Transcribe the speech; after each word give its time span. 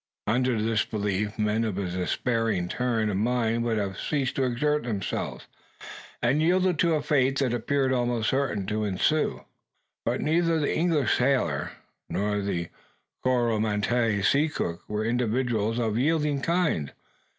Under 0.25 0.59
this 0.59 0.83
belief, 0.83 1.37
men 1.37 1.63
of 1.63 1.77
a 1.77 1.85
despairing 1.87 2.67
turn 2.67 3.07
of 3.11 3.17
mind 3.17 3.63
would 3.63 3.77
have 3.77 3.99
ceased 3.99 4.35
to 4.37 4.43
exert 4.45 4.81
themselves, 4.81 5.45
and 6.23 6.41
yielded 6.41 6.79
to 6.79 6.95
a 6.95 7.03
fate 7.03 7.37
that 7.37 7.53
appeared 7.53 7.93
almost 7.93 8.31
certain 8.31 8.65
to 8.65 8.83
ensue. 8.83 9.45
But 10.03 10.19
neither 10.21 10.59
the 10.59 10.75
English 10.75 11.19
sailor 11.19 11.73
nor 12.09 12.41
the 12.41 12.69
Coromantee 13.23 14.23
sea 14.23 14.49
cook 14.49 14.81
were 14.89 15.05
individuals 15.05 15.77
of 15.77 15.93
the 15.93 16.01
yielding 16.01 16.41
kind. 16.41 16.93